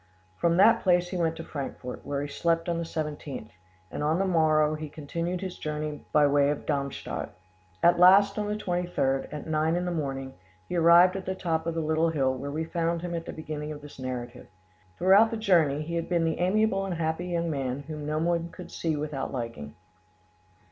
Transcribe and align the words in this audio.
From 0.35 0.57
that 0.57 0.81
place 0.81 1.09
he 1.09 1.17
went 1.17 1.35
to 1.35 1.43
Frankfort, 1.43 2.03
where 2.03 2.23
he 2.23 2.27
slept 2.27 2.67
on 2.67 2.79
the 2.79 2.83
17th, 2.83 3.49
and 3.91 4.01
on 4.01 4.17
the 4.17 4.25
morrow 4.25 4.73
he 4.73 4.89
continued 4.89 5.41
his 5.41 5.59
journey 5.59 6.03
by 6.11 6.25
way 6.25 6.49
of 6.49 6.65
Darmstadt. 6.65 7.29
At 7.83 7.99
last, 7.99 8.39
on 8.39 8.47
the 8.47 8.55
23rd, 8.55 9.31
at 9.31 9.45
nine 9.45 9.75
in 9.75 9.85
the 9.85 9.91
morning, 9.91 10.33
he 10.67 10.75
arrived 10.75 11.15
at 11.15 11.27
the 11.27 11.35
top 11.35 11.67
of 11.67 11.75
the 11.75 11.81
little 11.81 12.09
hill 12.09 12.33
where 12.33 12.49
we 12.49 12.63
found 12.63 13.03
him 13.03 13.13
at 13.13 13.27
the 13.27 13.31
beginning 13.31 13.71
of 13.71 13.83
this 13.83 13.99
narrative. 13.99 14.47
Throughout 14.97 15.29
the 15.29 15.37
journey 15.37 15.83
he 15.83 15.93
had 15.93 16.09
been 16.09 16.25
the 16.25 16.39
amiable 16.39 16.83
and 16.83 16.95
happy 16.95 17.27
young 17.27 17.51
man 17.51 17.81
whom 17.83 18.03
no 18.07 18.17
one 18.17 18.49
could 18.49 18.71
see 18.71 18.95
without 18.95 19.31
liking. 19.31 19.75